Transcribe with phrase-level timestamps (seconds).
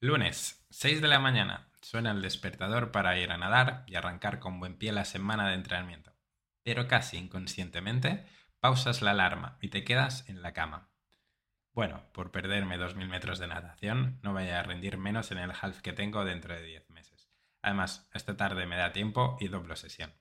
[0.00, 1.70] Lunes, 6 de la mañana.
[1.80, 5.54] Suena el despertador para ir a nadar y arrancar con buen pie la semana de
[5.54, 6.12] entrenamiento.
[6.62, 8.26] Pero casi inconscientemente,
[8.60, 10.90] pausas la alarma y te quedas en la cama.
[11.72, 15.80] Bueno, por perderme 2.000 metros de natación, no vaya a rendir menos en el half
[15.80, 17.30] que tengo dentro de 10 meses.
[17.62, 20.12] Además, esta tarde me da tiempo y doblo sesión.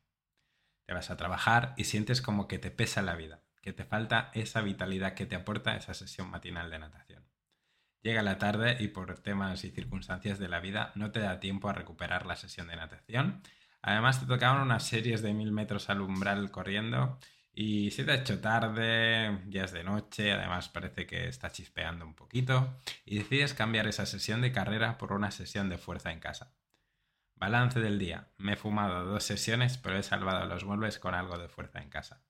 [0.85, 4.31] Te vas a trabajar y sientes como que te pesa la vida, que te falta
[4.35, 7.34] esa vitalidad que te aporta esa sesión matinal de natación.
[8.05, 11.69] Llega la tarde y por temas y circunstancias de la vida no te da tiempo
[11.69, 13.41] a recuperar la sesión de natación.
[13.81, 17.17] Además te tocaban unas series de mil metros al umbral corriendo
[17.51, 22.05] y se te ha hecho tarde, ya es de noche, además parece que está chispeando
[22.05, 26.19] un poquito y decides cambiar esa sesión de carrera por una sesión de fuerza en
[26.19, 26.53] casa.
[27.33, 28.27] Balance del día.
[28.37, 31.89] Me he fumado dos sesiones, pero he salvado los muebles con algo de fuerza en
[31.89, 32.21] casa.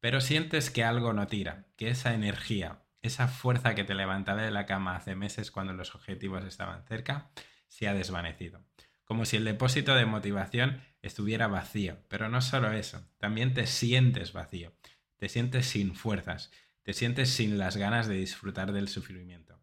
[0.00, 4.50] Pero sientes que algo no tira, que esa energía, esa fuerza que te levantaba de
[4.50, 7.30] la cama hace meses cuando los objetivos estaban cerca,
[7.68, 8.64] se ha desvanecido.
[9.04, 11.98] Como si el depósito de motivación estuviera vacío.
[12.08, 14.72] Pero no solo eso, también te sientes vacío,
[15.16, 16.50] te sientes sin fuerzas,
[16.82, 19.60] te sientes sin las ganas de disfrutar del sufrimiento.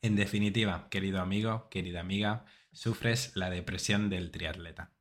[0.00, 4.92] En definitiva, querido amigo, querida amiga, sufres la depresión del triatleta.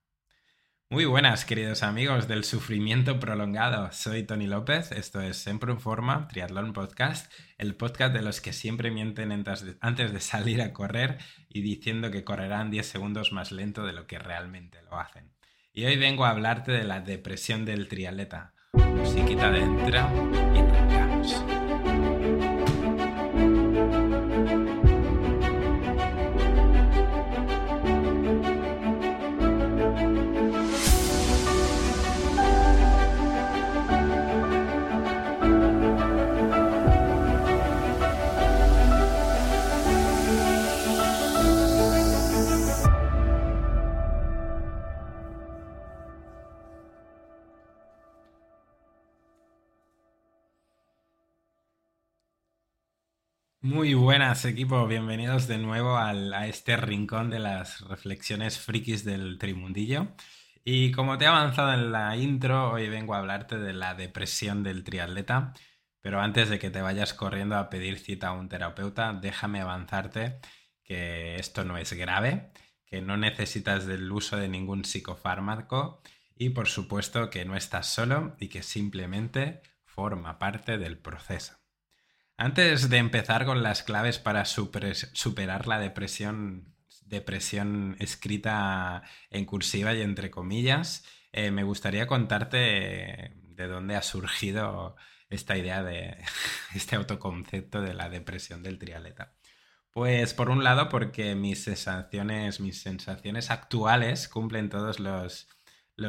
[0.91, 3.89] Muy buenas, queridos amigos del sufrimiento prolongado.
[3.93, 8.51] Soy Tony López, esto es Siempre en Forma, Triatlón Podcast, el podcast de los que
[8.51, 11.17] siempre mienten antes de salir a correr
[11.47, 15.31] y diciendo que correrán 10 segundos más lento de lo que realmente lo hacen.
[15.71, 18.53] Y hoy vengo a hablarte de la depresión del triatleta.
[18.73, 19.97] Musiquita dentro
[20.53, 21.50] y arrancamos.
[53.71, 60.09] Muy buenas equipo, bienvenidos de nuevo a este rincón de las reflexiones frikis del trimundillo.
[60.65, 64.61] Y como te he avanzado en la intro, hoy vengo a hablarte de la depresión
[64.61, 65.53] del triatleta.
[66.01, 70.41] Pero antes de que te vayas corriendo a pedir cita a un terapeuta, déjame avanzarte
[70.83, 72.51] que esto no es grave,
[72.85, 76.01] que no necesitas del uso de ningún psicofármaco
[76.35, 81.60] y por supuesto que no estás solo y que simplemente forma parte del proceso.
[82.41, 86.73] Antes de empezar con las claves para superar la depresión,
[87.99, 94.95] escrita en cursiva y entre comillas, eh, me gustaría contarte de dónde ha surgido
[95.29, 96.17] esta idea de
[96.73, 99.35] este autoconcepto de la depresión del trialeta.
[99.91, 105.47] Pues por un lado porque mis sensaciones, mis sensaciones actuales cumplen todos los,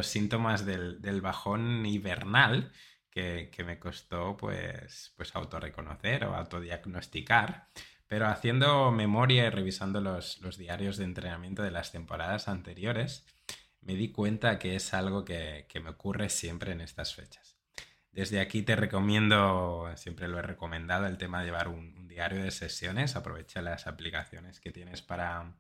[0.00, 2.72] síntomas del, del bajón hibernal
[3.12, 7.68] que, me costó pues, pues autorreconocer o autodiagnosticar.
[8.08, 13.26] Pero haciendo memoria y revisando los, diarios de entrenamiento de las temporadas anteriores,
[13.80, 17.56] me di cuenta que es algo que, me ocurre siempre en estas fechas.
[18.10, 22.50] Desde aquí te recomiendo, siempre lo he recomendado, el tema de llevar un, diario de
[22.50, 23.16] sesiones.
[23.16, 25.54] Aprovecha las aplicaciones que tienes para,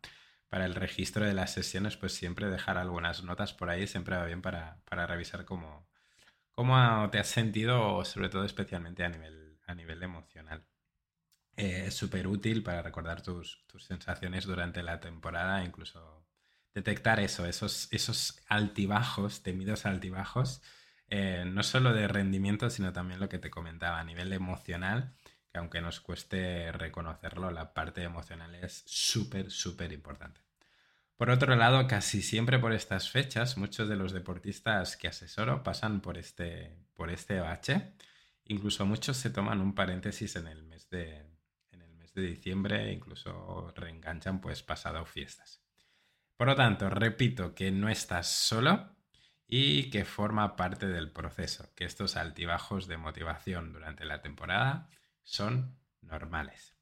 [0.50, 4.26] para, el registro de las sesiones, pues siempre dejar algunas notas por ahí, siempre va
[4.26, 5.86] bien para, para revisar cómo,
[6.54, 10.66] ¿Cómo te has sentido, sobre todo especialmente a nivel, a nivel emocional?
[11.56, 16.26] Eh, es súper útil para recordar tus, sensaciones durante la temporada, incluso
[16.74, 20.62] detectar eso, esos, esos altibajos, temidos altibajos,
[21.08, 25.14] eh, no solo de rendimiento, sino también lo que te comentaba a nivel emocional,
[25.52, 30.40] que aunque nos cueste reconocerlo, la parte emocional es súper, súper importante.
[31.22, 36.00] Por otro lado, casi siempre por estas fechas, muchos de los deportistas que asesoro pasan
[36.00, 37.92] por este, por este bache.
[38.46, 41.18] Incluso muchos se toman un paréntesis en el mes de,
[41.70, 45.62] en el mes de diciembre incluso reenganchan pues pasado fiestas.
[46.36, 48.96] Por lo tanto, repito que no estás solo
[49.46, 54.90] y que forma parte del proceso, que estos altibajos de motivación durante la temporada
[55.22, 56.74] son normales.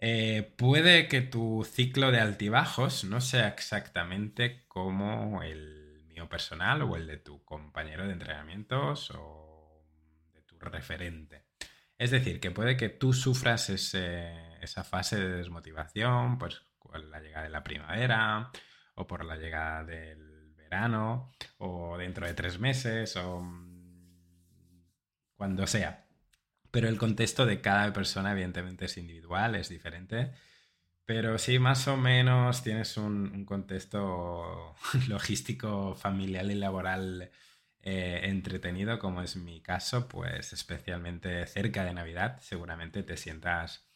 [0.00, 6.96] Eh, puede que tu ciclo de altibajos no sea exactamente como el mío personal o
[6.96, 9.82] el de tu compañero de entrenamientos o
[10.32, 11.46] de tu referente.
[11.98, 17.44] Es decir, que puede que tú sufras esa fase de desmotivación pues, por la llegada
[17.44, 18.52] de la primavera
[18.94, 23.42] o por la llegada del verano o dentro de tres meses o
[25.36, 26.07] cuando sea.
[26.70, 30.32] Pero el contexto de cada persona evidentemente es individual, es diferente.
[31.04, 34.74] Pero sí, más o menos tienes un, contexto
[35.08, 37.30] logístico, familiar y laboral
[37.82, 43.88] eh, entretenido, como es mi caso, pues especialmente cerca de Navidad, seguramente te sientas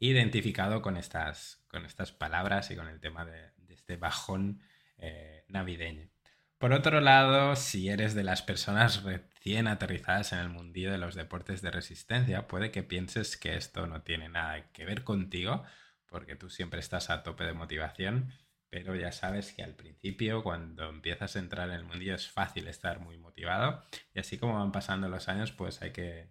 [0.00, 4.60] identificado con estas, con estas palabras y con el tema de, este bajón
[4.98, 6.10] eh, navideño.
[6.58, 11.14] Por otro lado, si eres de las personas recién aterrizadas en el mundillo de los
[11.14, 15.62] deportes de resistencia, puede que pienses que esto no tiene nada que ver contigo
[16.06, 18.32] porque tú siempre estás a tope de motivación,
[18.70, 22.66] pero ya sabes que al principio, cuando empiezas a entrar en el mundillo, es fácil
[22.66, 26.28] estar muy motivado y así como van pasando los años, pues hay que,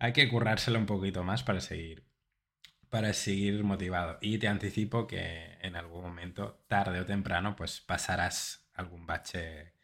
[0.00, 2.04] hay que currárselo un poquito más para seguir,
[2.90, 4.18] para seguir motivado.
[4.20, 9.74] Y te anticipo que en algún momento, tarde o temprano, pues pasarás algún bache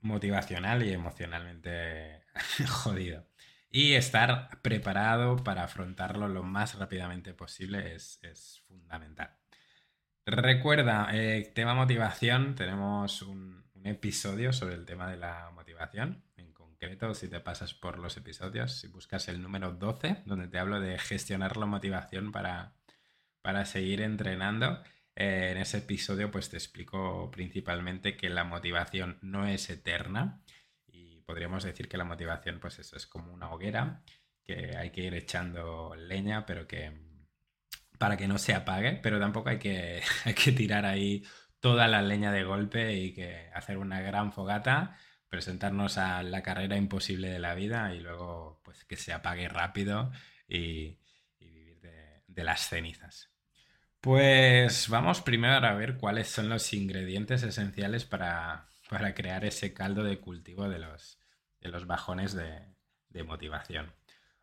[0.00, 2.24] motivacional y emocionalmente
[2.68, 3.26] jodido.
[3.70, 9.36] Y estar preparado para afrontarlo lo más rápidamente posible es, fundamental.
[10.24, 16.24] Recuerda, eh, tema motivación, tenemos un, episodio sobre el tema de la motivación.
[16.36, 20.58] En concreto, si te pasas por los episodios, si buscas el número 12, donde te
[20.58, 22.74] hablo de gestionar la motivación para,
[23.40, 24.82] para seguir entrenando,
[25.18, 30.42] eh, en ese episodio pues te explico principalmente que la motivación no es eterna
[31.28, 34.02] podríamos decir que la motivación, pues eso, es como una hoguera
[34.42, 36.90] que hay que ir echando leña, pero que
[37.98, 41.22] para que no se apague, pero tampoco hay que, hay que tirar ahí
[41.60, 44.96] toda la leña de golpe y que hacer una gran fogata,
[45.28, 50.10] presentarnos a la carrera imposible de la vida y luego pues que se apague rápido
[50.48, 50.98] y,
[51.38, 51.78] vivir
[52.26, 53.37] de las cenizas.
[54.00, 60.04] Pues vamos primero a ver cuáles son los ingredientes esenciales para, para crear ese caldo
[60.04, 61.18] de cultivo de los,
[61.60, 62.76] de los bajones de,
[63.24, 63.92] motivación.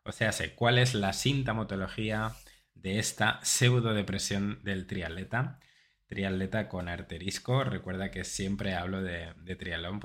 [0.03, 2.33] O sea, sé cuál es la sintomatología
[2.73, 5.59] de esta pseudo depresión del triatleta.
[6.07, 7.63] Triatleta con arterisco.
[7.63, 10.01] Recuerda que siempre hablo de, de triatlón,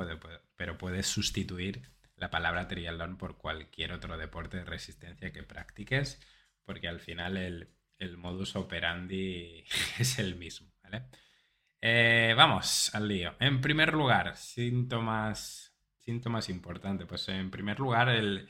[0.56, 1.82] pero puedes sustituir
[2.16, 6.20] la palabra triatlón por cualquier otro deporte de resistencia que practiques,
[6.64, 7.74] porque al final el,
[8.16, 9.64] modus operandi
[9.98, 10.68] es el mismo.
[11.82, 13.34] Eh, vamos al lío.
[13.40, 15.70] En primer lugar, síntomas
[16.10, 17.06] síntomas importantes?
[17.06, 18.48] Pues en primer lugar, el,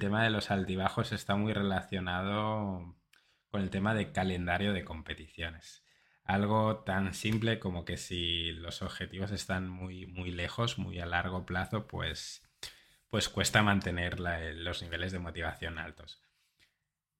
[0.00, 2.96] tema de los altibajos está muy relacionado
[3.50, 5.82] con el tema de calendario de competiciones.
[6.24, 11.46] Algo tan simple como que si los objetivos están muy, muy lejos, muy a largo
[11.46, 12.46] plazo, pues,
[13.08, 16.20] pues cuesta mantener los niveles de motivación altos.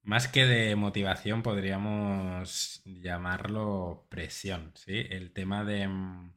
[0.03, 5.05] Más que de motivación podríamos llamarlo presión, ¿sí?
[5.09, 6.33] El tema de mm,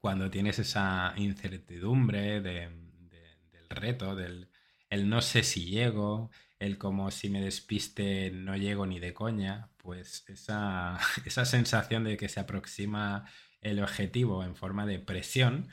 [0.00, 4.50] cuando tienes esa incertidumbre del reto, del
[4.90, 9.70] el no sé si llego, el como si me despiste no llego ni de coña,
[9.76, 13.26] pues esa, esa sensación de que se aproxima
[13.60, 15.68] el objetivo en forma de presión,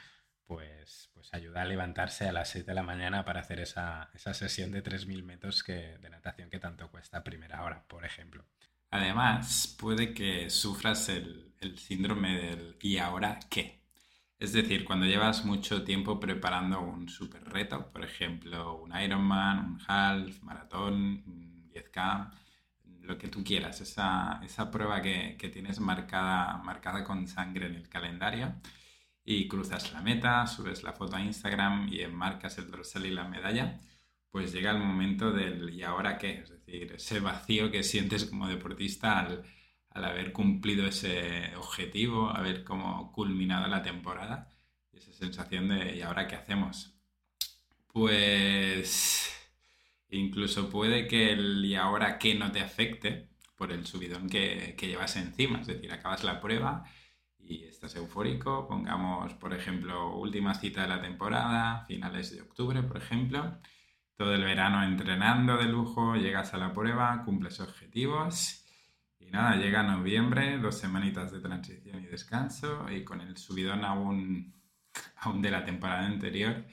[0.46, 4.72] pues, pues ayuda a levantarse a las 6 de la mañana para hacer esa, sesión
[4.72, 8.46] de 3.000 metros que, de natación que tanto cuesta a primera hora, por ejemplo.
[8.92, 13.82] Además, puede que sufras el, el síndrome del ¿y ahora qué?
[14.38, 19.82] Es decir, cuando llevas mucho tiempo preparando un super reto, por ejemplo, un Ironman, un
[19.88, 21.24] half, maratón,
[21.72, 22.32] 10K,
[23.02, 28.56] lo que tú quieras, esa, prueba que, tienes marcada, marcada con sangre en el calendario
[29.26, 33.28] y cruzas la meta, subes la foto a Instagram y enmarcas el dorsal y la
[33.28, 33.80] medalla,
[34.30, 36.42] pues llega el momento del ¿y ahora qué?
[36.42, 39.44] Es decir, ese vacío que sientes como deportista al
[39.96, 44.50] al haber cumplido ese objetivo, haber como culminado la temporada.
[44.92, 46.94] Esa sensación de ¿y ahora qué hacemos?
[47.88, 49.32] Pues
[50.10, 54.88] incluso puede que el ¿y ahora qué no te afecte por el subidón que, que
[54.88, 55.62] llevas encima.
[55.62, 56.84] Es decir, acabas la prueba
[57.48, 62.98] y estás eufórico, pongamos, por ejemplo, última cita de la temporada, finales de octubre, por
[62.98, 63.60] ejemplo,
[64.16, 68.66] todo el verano entrenando de lujo, llegas a la prueba, cumples objetivos
[69.20, 74.54] y nada, llega noviembre, dos semanitas de transición y descanso, y con el subidón aún,
[75.18, 76.66] aún de la temporada anterior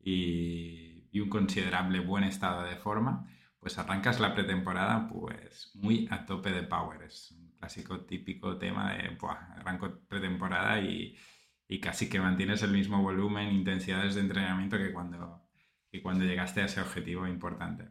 [0.00, 3.28] y, un considerable buen estado de forma,
[3.60, 7.02] pues arrancas la pretemporada pues muy a tope de power.
[7.62, 11.16] Clásico típico tema de, buah, arranco pretemporada y,
[11.80, 15.48] casi que mantienes el mismo volumen, intensidades de entrenamiento que cuando,
[15.90, 17.84] que cuando llegaste a ese objetivo importante.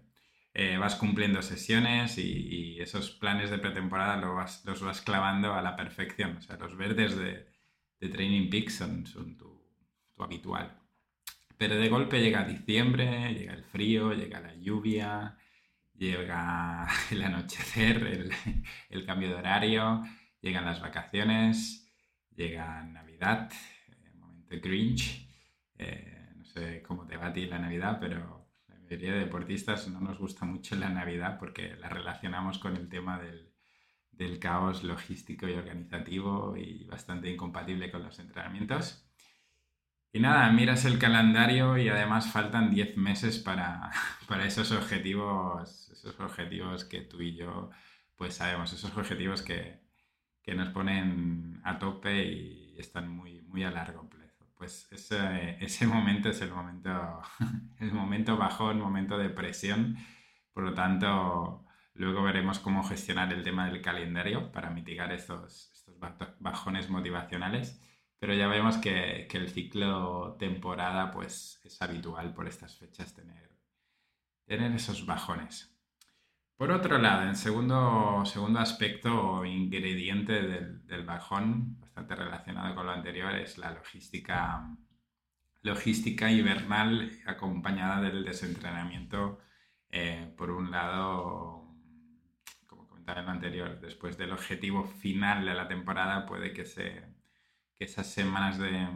[0.53, 6.37] Eh, vas cumpliendo sesiones y, esos planes de pretemporada los vas, clavando a la perfección.
[6.37, 7.47] O sea, los verdes de,
[8.09, 9.49] Training Peaks son, tu,
[10.19, 10.77] habitual.
[11.57, 15.37] Pero de golpe llega diciembre, llega el frío, llega la lluvia,
[16.01, 18.31] llega el anochecer,
[18.89, 20.03] el, cambio de horario,
[20.41, 21.87] llegan las vacaciones,
[22.35, 23.51] llega Navidad,
[24.03, 25.29] el momento Grinch.
[25.77, 29.87] Eh, no sé cómo te va a ti la Navidad, pero la mayoría de deportistas
[29.89, 35.47] no nos gusta mucho la Navidad porque la relacionamos con el tema del caos logístico
[35.47, 39.10] y organizativo y bastante incompatible con los entrenamientos.
[40.13, 43.91] Y nada, miras el calendario y además faltan 10 meses para,
[44.27, 47.69] para, esos objetivos, esos objetivos que tú y yo
[48.15, 49.79] pues sabemos, esos objetivos que,
[50.43, 54.45] que nos ponen a tope y están muy, muy a largo plazo.
[54.57, 57.21] Pues ese, ese momento es el momento,
[57.79, 59.97] el momento bajón, momento de presión.
[60.53, 65.95] Por lo tanto, Luego veremos cómo gestionar el tema del calendario para mitigar estos, estos
[66.39, 67.81] bajones motivacionales.
[68.21, 73.49] Pero ya vemos que, que, el ciclo temporada pues, es habitual por estas fechas tener,
[74.45, 75.75] tener esos bajones.
[76.55, 82.85] Por otro lado, en segundo, segundo aspecto o ingrediente del, del, bajón, bastante relacionado con
[82.85, 84.69] lo anterior, es la logística,
[85.63, 89.39] logística invernal acompañada del desentrenamiento.
[89.89, 91.61] Eh, por un lado,
[93.19, 97.03] en lo anterior, después del objetivo final de la temporada, puede que, se,
[97.83, 98.87] esas semanas de,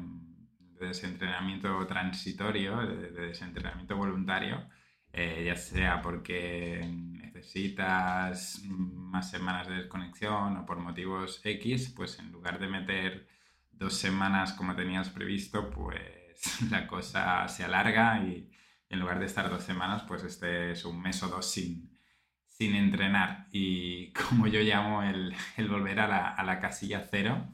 [0.80, 4.68] desentrenamiento transitorio, de, desentrenamiento voluntario,
[5.12, 12.32] eh, ya sea porque necesitas más semanas de desconexión o por motivos X, pues en
[12.32, 13.28] lugar de meter
[13.72, 18.52] dos semanas como tenías previsto, pues la cosa se alarga y
[18.90, 21.98] en lugar de estar dos semanas, pues este es un mes o dos sin,
[22.46, 23.48] sin entrenar.
[23.52, 25.34] Y como yo llamo el,
[25.70, 27.54] volver a la, a la, casilla cero,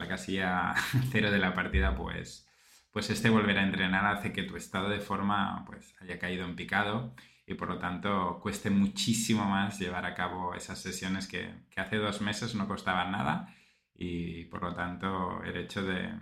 [0.00, 0.74] la casilla
[1.12, 2.48] cero de la partida, pues,
[2.90, 6.56] pues este volver a entrenar hace que tu estado de forma pues, haya caído en
[6.56, 7.14] picado
[7.46, 11.96] y por lo tanto cueste muchísimo más llevar a cabo esas sesiones que, que hace
[11.96, 13.54] dos meses no costaban nada
[13.94, 16.12] y por lo tanto el hecho de,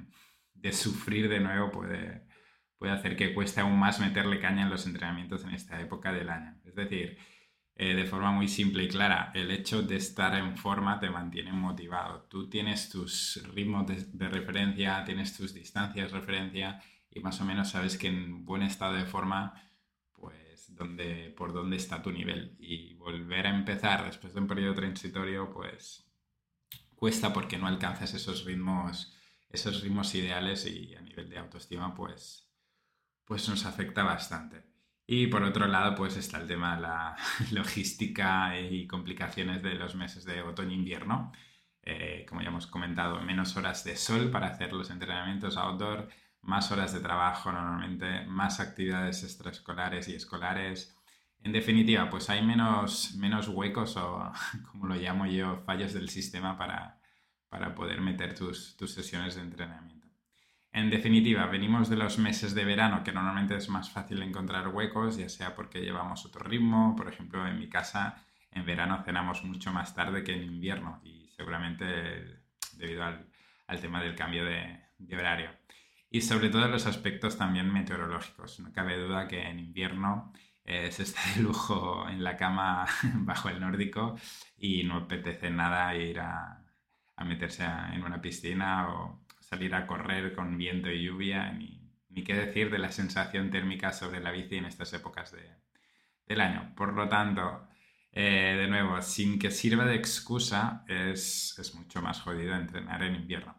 [0.55, 2.27] de sufrir de nuevo puede,
[2.79, 6.31] puede hacer que cueste aún más meterle caña en los entrenamientos en esta época del
[6.31, 6.57] año.
[6.65, 7.19] Es decir,
[7.81, 9.31] eh, de forma muy simple y clara.
[9.35, 12.23] El hecho de estar en forma te mantiene motivado.
[12.23, 17.71] Tú tienes tus ritmos de, referencia, tienes tus distancias de referencia y más o menos
[17.71, 19.55] sabes que en buen estado de forma,
[20.13, 22.57] pues donde, por dónde está tu nivel.
[22.59, 26.05] Y volver a empezar después de un periodo transitorio, pues
[26.97, 29.17] cuesta porque no alcanzas esos ritmos,
[29.51, 32.51] esos ritmos ideales y a nivel de autoestima, pues,
[33.25, 34.68] pues nos afecta bastante.
[35.11, 37.17] Y por otro lado, pues está el tema de la
[37.53, 41.33] logística y complicaciones de los meses de otoño-invierno.
[41.83, 46.09] Eh, como ya hemos comentado, menos horas de sol para hacer los entrenamientos outdoor,
[46.43, 50.95] más horas de trabajo normalmente, más actividades extraescolares y escolares.
[51.43, 54.31] En definitiva, pues hay menos, menos huecos o,
[54.71, 57.01] como lo llamo yo, fallos del sistema para,
[57.49, 59.98] para poder meter tus, tus sesiones de entrenamiento.
[60.79, 65.17] En definitiva, venimos de los meses de verano que normalmente es más fácil encontrar huecos,
[65.17, 69.73] ya sea porque llevamos otro ritmo, por ejemplo, en mi casa en verano cenamos mucho
[69.73, 72.45] más tarde que en invierno y seguramente
[72.75, 74.79] debido al, tema del cambio de,
[75.17, 75.51] horario.
[76.13, 78.61] Y sobre todo los aspectos también meteorológicos.
[78.61, 80.33] No cabe duda que en invierno
[80.65, 84.17] eh, se está de lujo en la cama bajo el nórdico
[84.57, 86.63] y no apetece nada ir a,
[87.17, 92.23] a meterse en una piscina o salir a correr con viento y lluvia, ni, ni
[92.23, 95.49] qué decir de la sensación térmica sobre la bici en estas épocas de,
[96.27, 96.75] del año.
[96.77, 97.67] Por lo tanto,
[98.13, 103.15] eh, de nuevo, sin que sirva de excusa, es, es mucho más jodido entrenar en
[103.15, 103.57] invierno.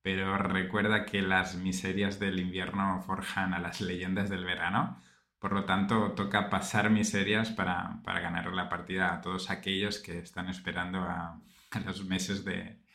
[0.00, 5.02] Pero recuerda que las miserias del invierno forjan a las leyendas del verano.
[5.40, 10.20] Por lo tanto, toca pasar miserias para, para ganar la partida a todos aquellos que
[10.20, 11.40] están esperando a
[11.84, 12.85] los meses de,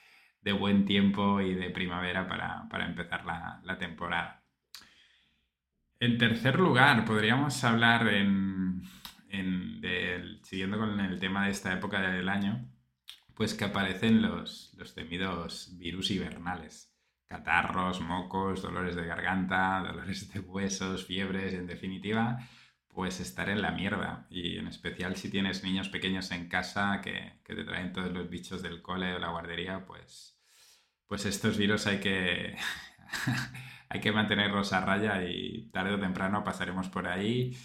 [0.42, 4.44] de buen tiempo y de primavera para, empezar la, temporada.
[6.00, 8.82] En tercer lugar, podríamos hablar, en,
[10.44, 12.68] siguiendo con el tema de esta época del año,
[13.36, 16.92] pues que aparecen los, los temidos virus hibernales.
[17.28, 22.40] Catarros, mocos, dolores de garganta, dolores de huesos, fiebres, en definitiva,
[22.94, 24.28] pues estar en la mierda.
[24.30, 28.30] Y en especial si tienes niños pequeños en casa que, que, te traen todos los
[28.30, 30.40] bichos del cole o la guardería, pues,
[31.08, 32.56] pues estos virus hay que,
[33.90, 37.58] hay que mantenerlos a raya y tarde o temprano pasaremos por ahí.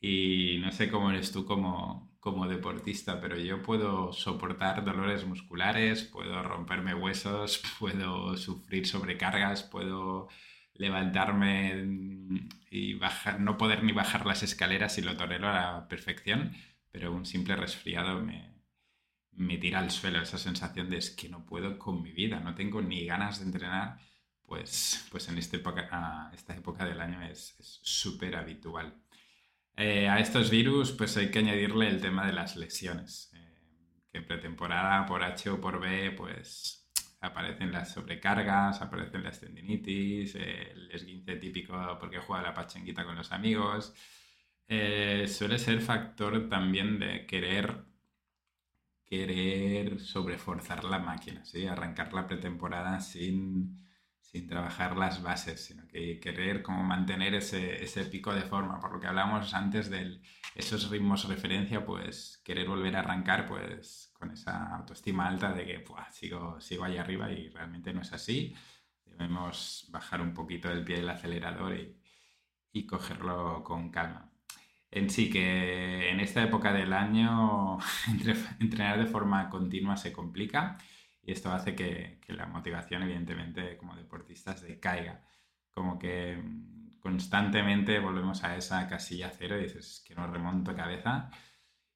[0.00, 6.04] Y no sé cómo eres tú como, como deportista, pero yo puedo soportar dolores musculares,
[6.04, 10.28] puedo romperme huesos, puedo sufrir sobrecargas, puedo
[10.78, 11.84] levantarme
[12.70, 16.54] y bajar, no poder ni bajar las escaleras y lo tolero a la perfección,
[16.90, 18.54] pero un simple resfriado me,
[19.32, 22.54] me tira al suelo, esa sensación de es que no puedo con mi vida, no
[22.54, 23.98] tengo ni ganas de entrenar,
[24.46, 28.94] pues, pues en época, esta época del año es súper habitual.
[29.80, 34.18] Eh, a estos virus pues hay que añadirle el tema de las lesiones, eh, que
[34.18, 36.77] en pretemporada por H o por B pues
[37.20, 43.32] aparecen las sobrecargas, aparecen las tendinitis, el esguince típico porque juega la pachanguita con los
[43.32, 43.94] amigos.
[44.68, 47.84] Eh, suele ser factor también de querer
[49.08, 51.66] querer sobreforzar la máquina, ¿sí?
[51.66, 53.76] arrancar la pretemporada sin,
[54.38, 58.92] sin trabajar las bases, sino que querer como mantener ese, ese, pico de forma, por
[58.92, 60.20] lo que hablábamos antes de
[60.54, 65.66] esos ritmos de referencia, pues querer volver a arrancar pues con esa autoestima alta de
[65.66, 68.54] que sigo, sigo ahí arriba y realmente no es así.
[69.04, 72.00] Debemos bajar un poquito el pie del acelerador y,
[72.72, 74.30] y cogerlo con calma.
[74.90, 77.78] En sí, que en esta época del año
[78.60, 80.78] entrenar de forma continua se complica
[81.28, 85.22] y esto hace que, que, la motivación, evidentemente, como deportistas, decaiga.
[85.70, 91.30] Como que mm, constantemente volvemos a esa casilla cero y dices que no remonto cabeza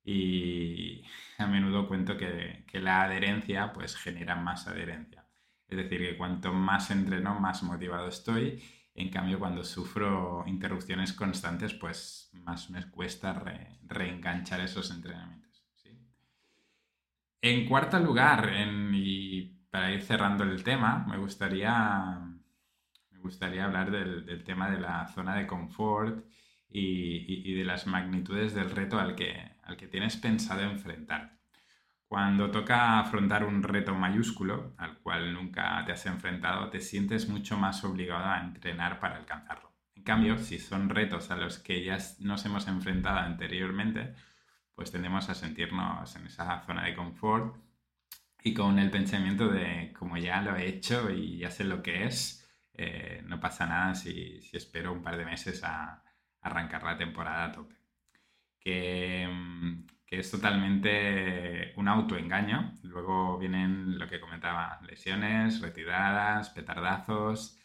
[0.04, 1.02] y
[1.38, 5.26] a menudo cuento que, que, la adherencia pues genera más adherencia.
[5.66, 8.62] Es decir, que cuanto más entreno, más motivado estoy.
[8.94, 13.32] En cambio, cuando sufro interrupciones constantes, pues más me cuesta
[13.88, 15.41] reenganchar esos entrenamientos.
[17.44, 18.52] En cuarto lugar,
[18.92, 22.20] y para ir cerrando el tema, me gustaría,
[23.10, 26.24] me gustaría hablar del, tema de la zona de confort
[26.68, 31.40] y, y, de las magnitudes del reto al que, al que tienes pensado enfrentar.
[32.06, 37.56] Cuando toca afrontar un reto mayúsculo al cual nunca te has enfrentado, te sientes mucho
[37.58, 39.72] más obligado a entrenar para alcanzarlo.
[39.96, 44.14] En cambio, si son retos a los que ya nos hemos enfrentado anteriormente,
[44.82, 47.54] pues tendemos a sentirnos en esa zona de confort
[48.42, 52.04] y con el pensamiento de como ya lo he hecho y ya sé lo que
[52.06, 56.02] es, eh, no pasa nada si, si espero un par de meses a,
[56.40, 57.76] arrancar la temporada a tope.
[58.58, 62.74] Que, mm, que, es totalmente un autoengaño.
[62.82, 67.56] Luego vienen lo que comentaba, lesiones, retiradas, petardazos.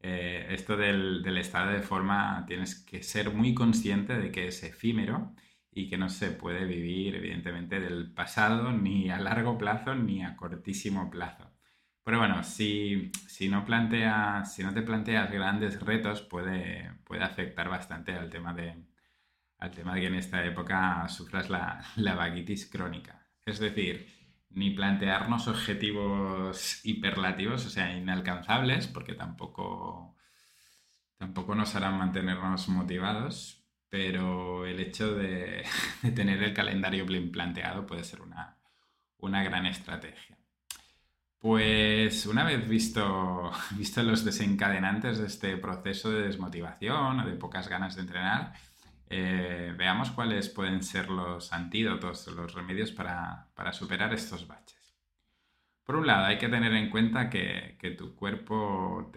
[0.00, 4.62] Eh, esto del, del, estado de forma tienes que ser muy consciente de que es
[4.62, 5.34] efímero
[5.76, 10.34] y que no se puede vivir evidentemente del pasado ni a largo plazo ni a
[10.34, 11.52] cortísimo plazo.
[12.02, 17.68] Pero bueno, si, si, no planteas, si no te planteas grandes retos, puede, puede afectar
[17.68, 18.74] bastante al tema, de,
[19.58, 23.28] al tema de que en esta época sufras la, la vaguitis crónica.
[23.44, 24.08] Es decir,
[24.48, 30.16] ni plantearnos objetivos hiperlativos, o sea, inalcanzables, porque tampoco,
[31.18, 33.55] tampoco nos harán mantenernos motivados,
[33.88, 35.64] pero el hecho de,
[36.14, 38.56] tener el calendario bien planteado puede ser una,
[39.18, 40.36] una gran estrategia.
[41.38, 47.68] Pues una vez visto, visto los desencadenantes de este proceso de desmotivación o de pocas
[47.68, 48.54] ganas de entrenar,
[49.08, 54.96] eh, veamos cuáles pueden ser los antídotos, los remedios para, superar estos baches.
[55.84, 59.12] Por un lado, hay que tener en cuenta que, tu cuerpo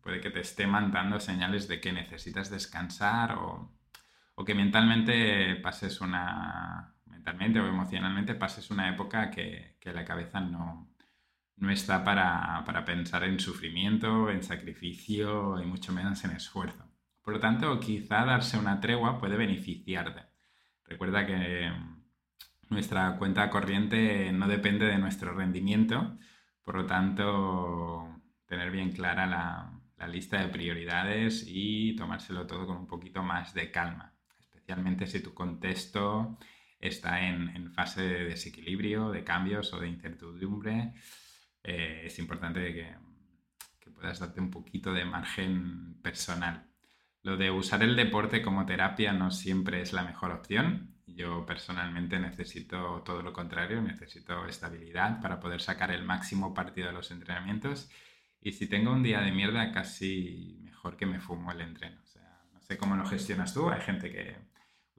[0.00, 3.70] puede que te esté mandando señales de que necesitas descansar o,
[4.44, 10.92] que mentalmente pases una, mentalmente o emocionalmente pases una época que la cabeza no,
[11.62, 16.84] no está para, pensar en sufrimiento, en sacrificio y mucho menos en esfuerzo.
[17.22, 20.22] Por lo tanto, quizá darse una tregua puede beneficiarte.
[20.84, 21.72] Recuerda que
[22.68, 26.18] nuestra cuenta corriente no depende de nuestro rendimiento,
[26.64, 32.88] por lo tanto, tener bien clara la, lista de prioridades y tomárselo todo con un
[32.88, 34.16] poquito más de calma,
[34.62, 36.38] especialmente si tu contexto
[36.78, 40.94] está en, en fase de desequilibrio, de cambios o de incertidumbre
[41.64, 43.12] eh, es importante que,
[43.94, 46.66] puedas darte un poquito de margen personal.
[47.22, 50.96] Lo de usar el deporte como terapia no siempre es la mejor opción.
[51.06, 56.94] Yo personalmente necesito todo lo contrario, necesito estabilidad para poder sacar el máximo partido de
[56.94, 57.90] los entrenamientos.
[58.40, 62.00] Y si tengo un día de mierda, casi mejor que me fumo el entreno.
[62.52, 63.70] No sé cómo lo gestionas tú.
[63.70, 64.36] Hay gente que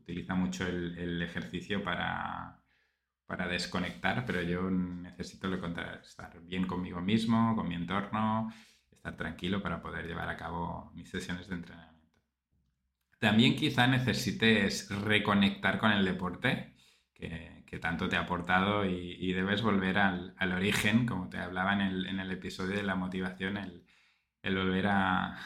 [0.03, 2.63] utiliza mucho el ejercicio para,
[3.25, 8.53] para desconectar, pero yo necesito lo contrario, estar bien conmigo mismo, con mi entorno,
[8.91, 11.93] estar tranquilo para poder llevar a cabo mis sesiones de entrenamiento.
[13.19, 16.75] También quizá necesites reconectar con el deporte
[17.13, 22.31] que, tanto te ha aportado y, debes volver al, origen, como te hablaba en el,
[22.31, 25.39] episodio de la motivación, el, volver a,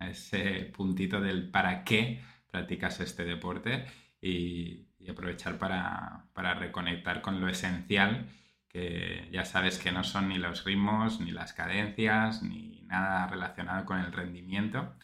[0.00, 3.86] ese puntito del para qué practicas este deporte
[4.20, 8.28] y, aprovechar para, para, reconectar con lo esencial,
[8.68, 13.86] que ya sabes que no son ni los ritmos, ni las cadencias, ni nada relacionado
[13.86, 14.94] con el rendimiento.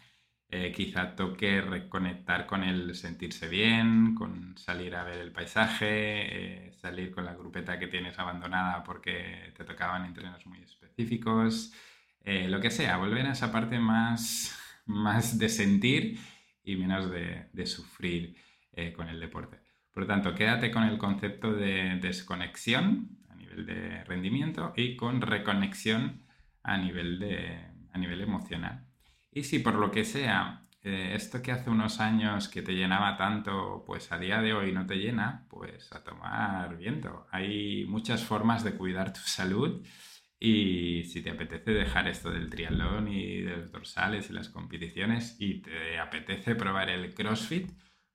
[0.56, 6.72] Eh, quizá toque reconectar con el sentirse bien, con salir a ver el paisaje, eh,
[6.74, 11.72] salir con la grupeta que tienes abandonada porque te tocaban entrenos muy específicos,
[12.20, 16.20] eh, lo que sea, volver a esa parte más, más de sentir
[16.64, 18.36] y menos de, sufrir
[18.96, 19.58] con el deporte.
[19.92, 25.20] Por lo tanto, quédate con el concepto de desconexión a nivel de rendimiento y con
[25.20, 26.22] reconexión
[26.64, 27.58] a nivel, de,
[27.92, 28.84] a nivel emocional.
[29.30, 33.16] Y si por lo que sea eh, esto que hace unos años que te llenaba
[33.16, 37.26] tanto, pues a día de hoy no te llena, pues a tomar viento.
[37.30, 39.82] Hay muchas formas de cuidar tu salud
[40.44, 45.36] y si te apetece dejar esto del triatlón y de los dorsales y las competiciones
[45.38, 47.70] y te apetece probar el CrossFit,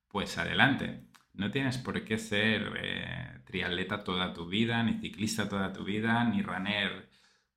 [0.08, 1.06] pues adelante.
[1.34, 6.24] No tienes por qué ser eh, triatleta toda tu vida, ni ciclista toda tu vida,
[6.24, 7.10] ni runner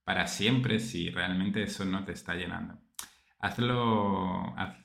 [0.05, 2.81] para siempre si realmente eso no te está llenando.
[3.41, 4.77] Hazlo, haz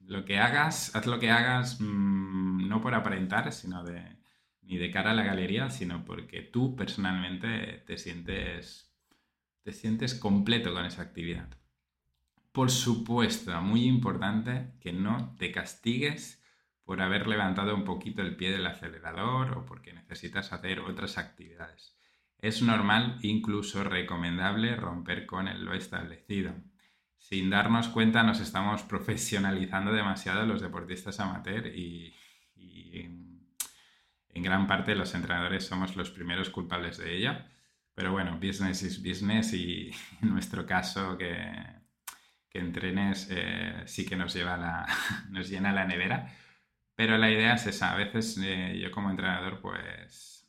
[0.00, 3.82] lo que hagas, haz lo que hagas mm, no por aparentar, sino
[4.62, 8.91] ni de cara a la galería, sino porque tú personalmente te sientes,
[9.62, 11.48] te sientes completo con esa actividad.
[12.52, 16.42] Por supuesto, muy importante que no te castigues
[16.84, 21.96] por haber levantado un poquito el pie del acelerador o porque necesitas hacer otras actividades.
[22.38, 26.52] Es normal, incluso recomendable, romper con lo establecido.
[27.16, 32.14] Sin darnos cuenta nos estamos profesionalizando demasiado los deportistas amateur y,
[34.34, 37.36] en gran parte los entrenadores somos los primeros culpables de ello.
[37.94, 39.90] Pero bueno, business is business y
[40.22, 41.44] en nuestro caso que,
[42.48, 44.86] que entrenes eh, sí que nos, lleva la,
[45.30, 46.32] nos llena la nevera
[46.94, 47.92] pero la idea es esa.
[47.92, 50.46] A veces eh, yo como entrenador pues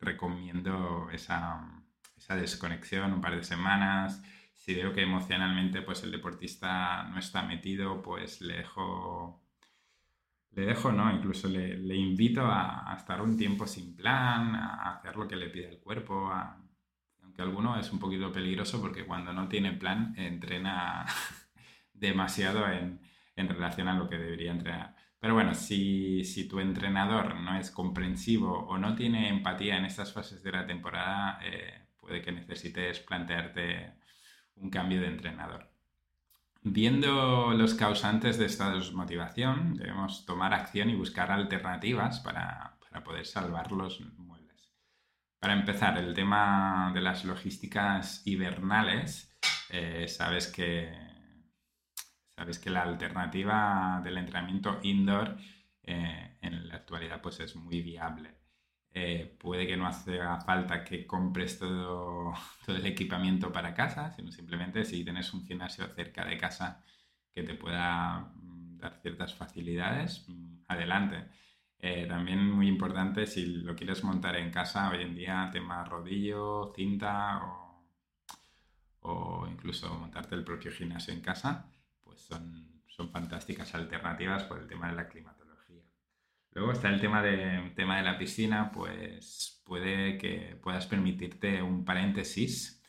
[0.00, 1.82] recomiendo esa,
[2.16, 4.22] esa, desconexión un par de semanas.
[4.54, 9.42] Si veo que emocionalmente pues el deportista no está metido, pues le dejo,
[10.52, 14.96] le dejo, no, incluso le, le invito a, a, estar un tiempo sin plan, a
[14.96, 16.30] hacer lo que le pide el cuerpo,
[17.30, 21.06] aunque alguno es un poquito peligroso porque cuando no tiene plan entrena
[21.94, 23.00] demasiado en,
[23.36, 24.96] en relación a lo que debería entrenar.
[25.20, 30.12] Pero bueno, si, si, tu entrenador no es comprensivo o no tiene empatía en estas
[30.12, 33.92] fases de la temporada, eh, puede que necesites plantearte
[34.56, 35.70] un cambio de entrenador.
[36.62, 43.26] Viendo los causantes de esta desmotivación, debemos tomar acción y buscar alternativas para, para poder
[43.26, 44.29] salvar los muebles.
[45.40, 49.36] Para empezar, el tema de las logísticas hibernales,
[49.70, 51.10] eh, sabes que
[52.40, 55.36] Sabes que la alternativa del entrenamiento indoor
[55.82, 58.34] eh, en la actualidad pues es muy viable.
[58.94, 62.32] Eh, puede que no haga falta que compres todo,
[62.64, 66.82] todo el equipamiento para casa, sino simplemente si tienes un gimnasio cerca de casa
[67.30, 71.28] que te pueda mm, dar ciertas facilidades, mm, adelante.
[71.82, 76.72] Eh, también muy importante si lo quieres montar en casa hoy en día, tema rodillo,
[76.74, 77.40] cinta
[79.00, 81.70] o, incluso montarte el propio gimnasio en casa
[82.16, 85.82] son, son fantásticas alternativas por el tema de la climatología.
[86.52, 91.84] Luego está el tema de, tema de la piscina, pues puede que puedas permitirte un
[91.84, 92.82] paréntesis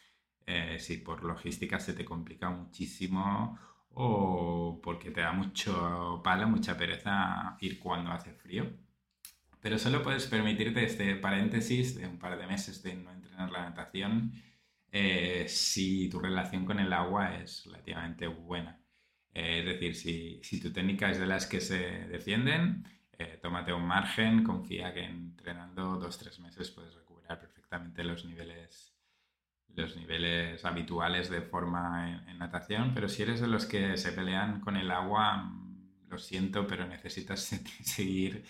[0.46, 3.58] eh, si por logística se te complica muchísimo
[3.94, 8.72] o porque te da mucho palo, mucha pereza ir cuando hace frío.
[9.62, 13.64] Pero solo puedes permitirte este paréntesis de un par de meses de no entrenar la
[13.64, 14.34] natación
[14.92, 18.82] eh, si tu relación con el agua es relativamente buena.
[19.34, 22.86] Eh, es decir, si, tu técnica es de las que se defienden,
[23.18, 28.94] eh, tómate un margen, confía que entrenando dos tres meses puedes recuperar perfectamente los niveles,
[29.76, 34.62] los niveles habituales de forma en, natación, pero si eres de los que se pelean
[34.62, 37.42] con el agua, mm, lo siento, pero necesitas
[37.84, 38.46] seguir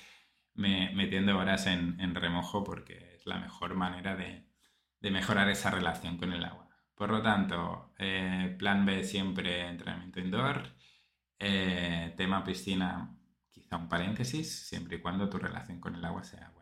[0.53, 6.43] metiendo horas en, remojo porque es la mejor manera de mejorar esa relación con el
[6.45, 6.71] agua.
[7.01, 10.75] Por lo tanto, eh, plan B siempre entrenamiento indoor.
[11.39, 13.17] Eh, tema piscina,
[13.49, 16.60] quizá un paréntesis, siempre y cuando tu relación con el agua sea buena.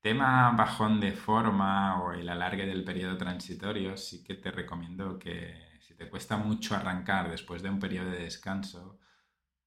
[0.00, 5.78] Tema bajón de forma o el alargue del periodo transitorio, sí que te recomiendo que
[5.80, 8.98] si te cuesta mucho arrancar después de un periodo de descanso,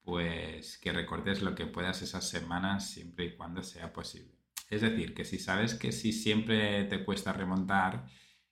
[0.02, 4.34] pues que recortes lo que puedas esas semanas siempre y cuando sea posible.
[4.70, 8.06] Es decir, que si sabes que si siempre te cuesta remontar,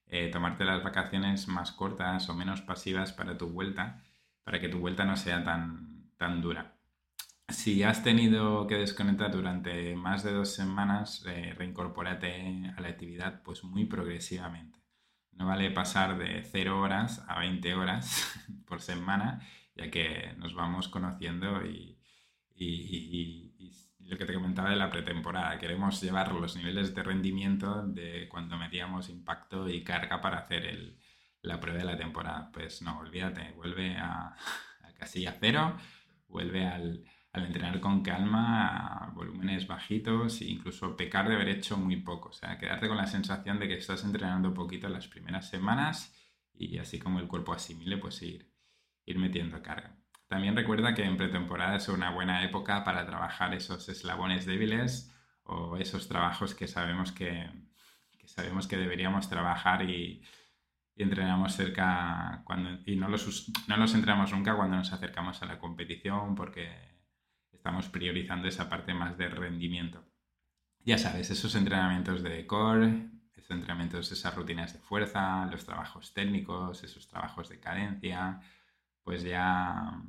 [0.06, 4.02] eh, tomarte las vacaciones más cortas o menos pasivas para tu vuelta,
[4.44, 6.71] para que tu vuelta no sea tan, tan dura.
[7.52, 13.42] Si has tenido que desconectar durante más de dos semanas, eh, reincorpórate a la actividad
[13.42, 14.80] pues muy progresivamente.
[15.32, 18.34] No vale pasar de 0 horas a 20 horas
[18.66, 19.40] por semana,
[19.74, 21.98] ya que nos vamos conociendo y,
[23.98, 28.58] lo que te comentaba de la pretemporada, queremos llevar los niveles de rendimiento de cuando
[28.58, 30.96] medíamos impacto y carga para hacer
[31.40, 32.50] la prueba de la temporada.
[32.52, 34.36] Pues no, olvídate, vuelve a,
[34.82, 35.76] a casilla cero,
[36.28, 41.76] vuelve al, al entrenar con calma a volúmenes bajitos e incluso pecar de haber hecho
[41.78, 42.28] muy poco.
[42.28, 46.14] O sea, quedarte con la sensación de que estás entrenando poquito las primeras semanas
[46.52, 48.52] y así como el cuerpo asimile, pues ir,
[49.06, 49.96] ir metiendo carga.
[50.28, 55.14] También recuerda que en pretemporada es una buena época para trabajar esos eslabones débiles
[55.44, 57.50] o esos trabajos que sabemos que,
[58.26, 60.22] sabemos que deberíamos trabajar y,
[60.94, 65.58] entrenamos cerca cuando, y no los, no los entrenamos nunca cuando nos acercamos a la
[65.58, 66.91] competición porque
[67.62, 70.04] estamos priorizando esa parte más de rendimiento.
[70.80, 76.82] Ya sabes, esos entrenamientos de core, esos entrenamientos, esas rutinas de fuerza, los trabajos técnicos,
[76.82, 78.40] esos trabajos de cadencia,
[79.04, 80.02] pues ya,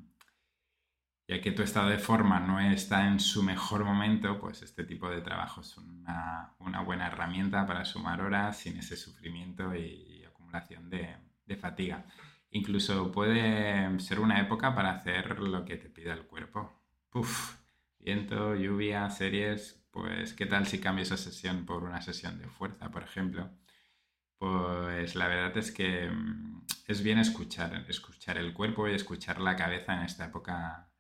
[1.28, 5.08] ya que tu estado de forma no está en su mejor momento, pues este tipo
[5.08, 11.56] de trabajos son una, buena herramienta para sumar horas sin ese sufrimiento y, acumulación de
[11.56, 12.08] fatiga.
[12.50, 16.83] Incluso puede ser una época para hacer lo que te pida el cuerpo
[18.00, 22.90] Viento, lluvia, series, pues ¿qué tal si cambio esa sesión por una sesión de fuerza,
[22.90, 23.52] por ejemplo?
[24.38, 29.56] Pues la verdad es que mm, es bien escuchar, escuchar el cuerpo y escuchar la
[29.56, 30.92] cabeza en esta época,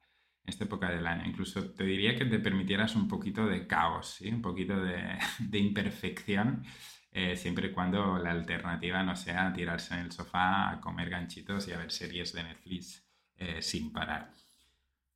[0.45, 1.25] esta época del año.
[1.25, 4.29] Incluso te diría que te permitieras un poquito de caos, ¿sí?
[4.29, 4.75] un poquito
[5.39, 6.63] de, imperfección,
[7.11, 11.67] eh, siempre y cuando la alternativa no sea tirarse en el sofá a comer ganchitos
[11.67, 13.03] y a ver series de Netflix
[13.37, 14.42] eh, sin parar.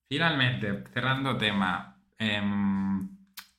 [0.10, 3.10] Finalmente, cerrando tema, em,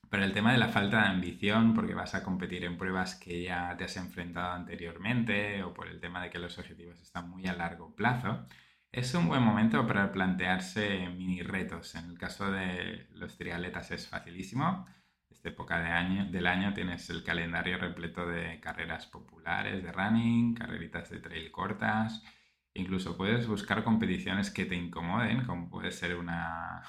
[0.09, 3.43] para el tema de la falta de ambición, porque vas a competir en pruebas que
[3.43, 7.47] ya te has enfrentado anteriormente o por el tema de que los objetivos están muy
[7.47, 8.47] a largo plazo,
[8.91, 11.95] es un buen momento para plantearse mini retos.
[11.95, 14.87] En el caso de los triatletas es facilísimo.
[15.31, 20.55] Esta época de año, del año tienes el calendario repleto de carreras populares de running,
[20.55, 22.25] carreritas de trail cortas,
[22.75, 26.83] Incluso puedes buscar competiciones que te incomoden, como puede ser una,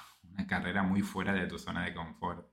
[0.48, 2.48] carrera muy fuera de tu zona de confort.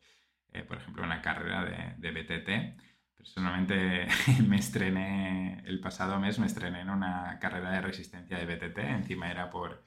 [0.53, 1.65] Eh, por ejemplo, una carrera
[1.97, 2.81] de, BTT.
[3.15, 4.07] Personalmente
[4.47, 9.29] me estrené, el pasado mes me estrené en una carrera de resistencia de BTT, encima
[9.29, 9.83] era por,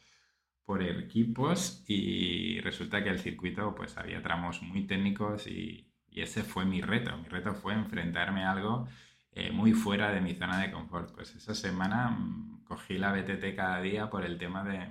[0.65, 6.43] por equipos y resulta que el circuito pues había tramos muy técnicos y, y ese
[6.43, 7.17] fue mi reto.
[7.19, 8.89] Mi reto fue enfrentarme a algo
[9.33, 11.15] eh, muy fuera de mi zona de confort.
[11.15, 14.89] Pues esa semana mm, cogí la BTT cada día por el tema de,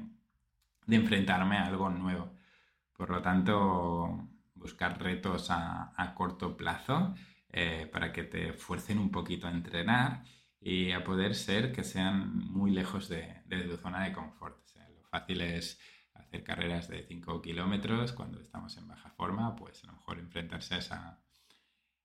[0.88, 2.34] enfrentarme a algo nuevo.
[2.94, 7.16] Por lo tanto, buscar retos a, corto plazo
[7.52, 10.24] eh, para que te fuercen un poquito a entrenar
[10.60, 14.58] y a poder ser que sean muy lejos de, tu zona de confort.
[14.96, 15.80] lo fácil es
[16.14, 20.76] hacer carreras de 5 kilómetros cuando estamos en baja forma, pues a lo mejor enfrentarse
[20.76, 21.20] a esa,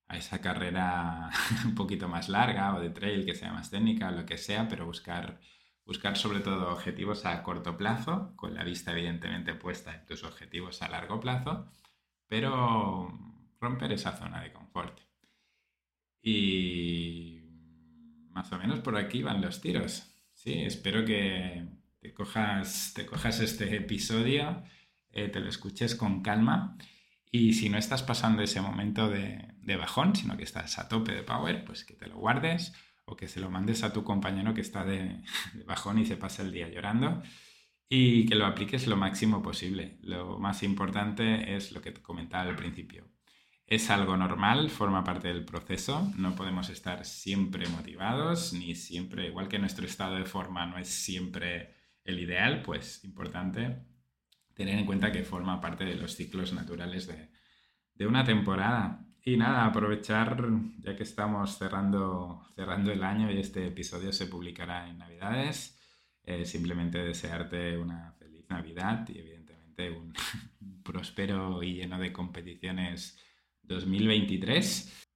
[0.08, 1.30] a esa carrera
[1.64, 4.86] un poquito más larga o de trail que sea más técnica lo que sea, pero
[4.86, 5.40] buscar,
[5.84, 10.82] buscar sobre todo objetivos a corto plazo, con la vista evidentemente puesta en tus objetivos
[10.82, 11.70] a largo plazo,
[12.28, 13.10] pero
[13.60, 15.00] romper esa zona de confort.
[16.22, 17.42] Y
[18.30, 20.10] más o menos por aquí van los tiros.
[20.32, 21.66] Sí, espero que
[22.00, 24.62] te cojas, te cojas este episodio,
[25.10, 26.76] eh, te lo escuches con calma
[27.30, 31.22] y si no estás pasando ese momento de, bajón, sino que estás a tope de
[31.22, 32.72] power, pues que te lo guardes
[33.04, 35.22] o que se lo mandes a tu compañero que está de,
[35.66, 37.22] bajón y se pasa el día llorando
[37.88, 39.98] y que lo apliques lo máximo posible.
[40.02, 43.06] Lo más importante es lo que te comentaba al principio.
[43.66, 49.48] Es algo normal, forma parte del proceso, no podemos estar siempre motivados, ni siempre, igual
[49.48, 51.74] que nuestro estado de forma no es siempre
[52.04, 53.86] el ideal, pues importante
[54.54, 59.03] tener en cuenta que forma parte de los ciclos naturales de, una temporada.
[59.26, 60.46] Y nada, aprovechar,
[60.80, 65.80] ya que estamos cerrando, cerrando el año y este episodio se publicará en Navidades,
[66.24, 70.12] eh, simplemente desearte una feliz Navidad y evidentemente un,
[70.84, 73.18] próspero y lleno de competiciones
[73.62, 75.06] 2023.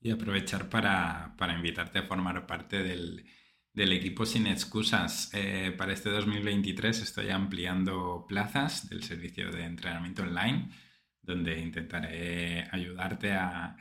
[0.00, 3.26] Y aprovechar para, para invitarte a formar parte del,
[3.74, 5.30] del equipo sin excusas.
[5.34, 10.70] Eh, para este 2023 estoy ampliando plazas del servicio de entrenamiento online,
[11.22, 13.76] donde intentaré ayudarte a,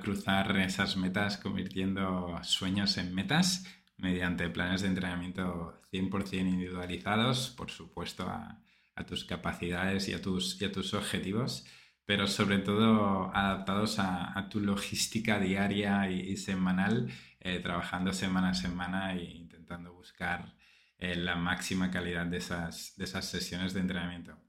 [0.00, 3.66] cruzar esas metas convirtiendo sueños en metas
[3.98, 8.60] mediante planes de entrenamiento 100% individualizados, por supuesto, a,
[9.06, 11.66] tus capacidades y a tus, y a tus objetivos,
[12.06, 19.14] pero sobre todo adaptados a, tu logística diaria y, semanal, eh, trabajando semana a semana
[19.14, 20.54] e intentando buscar
[20.98, 24.43] eh, la máxima calidad de esas, de esas sesiones de entrenamiento.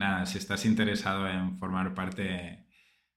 [0.00, 2.66] Nada, si estás interesado en formar parte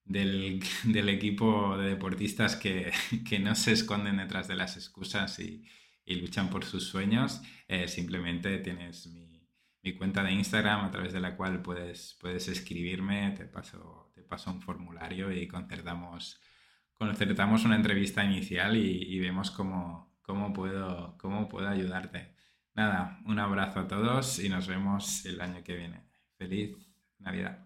[0.03, 2.91] del, del equipo de deportistas que,
[3.29, 5.65] que, no se esconden detrás de las excusas y,
[6.05, 9.47] y luchan por sus sueños, eh, simplemente tienes mi,
[9.81, 14.21] mi, cuenta de Instagram a través de la cual puedes, puedes escribirme, te paso, te
[14.21, 16.41] paso un formulario y concertamos,
[16.93, 22.35] concertamos una entrevista inicial y, y vemos cómo, cómo, puedo, cómo puedo ayudarte.
[22.75, 26.12] Nada, un abrazo a todos y nos vemos el año que viene.
[26.43, 26.75] Feliz
[27.19, 27.57] Navidad.